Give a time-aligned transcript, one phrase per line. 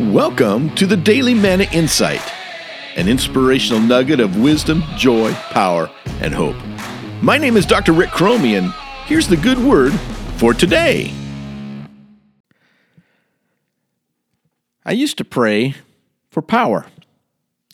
[0.00, 2.22] Welcome to the Daily Manna Insight,
[2.94, 5.90] an inspirational nugget of wisdom, joy, power,
[6.20, 6.54] and hope.
[7.20, 7.92] My name is Dr.
[7.92, 8.72] Rick Cromie, and
[9.06, 9.92] here's the good word
[10.36, 11.12] for today.
[14.84, 15.74] I used to pray
[16.30, 16.86] for power.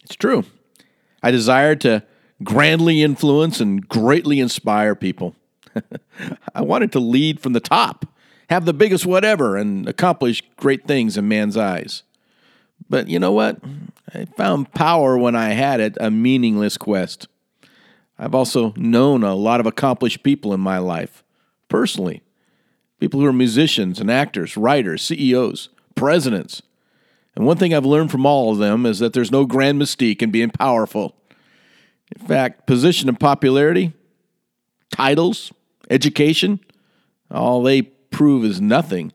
[0.02, 0.44] It's true.
[1.22, 2.04] I desired to
[2.42, 5.36] grandly influence and greatly inspire people.
[6.54, 8.06] I wanted to lead from the top,
[8.48, 12.02] have the biggest whatever, and accomplish great things in man's eyes.
[12.88, 13.58] But you know what?
[14.12, 17.28] I found power when I had it a meaningless quest.
[18.18, 21.24] I've also known a lot of accomplished people in my life,
[21.68, 22.22] personally.
[23.00, 26.62] People who are musicians and actors, writers, CEOs, presidents.
[27.34, 30.22] And one thing I've learned from all of them is that there's no grand mystique
[30.22, 31.16] in being powerful.
[32.16, 33.92] In fact, position and popularity,
[34.92, 35.52] titles,
[35.90, 36.60] education,
[37.30, 39.12] all they prove is nothing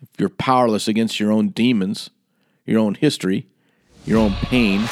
[0.00, 2.08] if you're powerless against your own demons
[2.68, 3.46] your own history,
[4.04, 4.86] your own pain.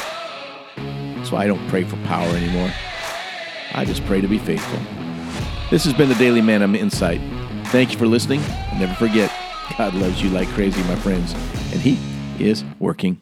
[1.23, 2.71] So I don't pray for power anymore.
[3.73, 4.79] I just pray to be faithful.
[5.69, 7.21] This has been the Daily Manna Insight.
[7.67, 8.39] Thank you for listening.
[8.41, 9.31] And never forget,
[9.77, 11.33] God loves you like crazy, my friends,
[11.73, 11.99] and He
[12.39, 13.21] is working.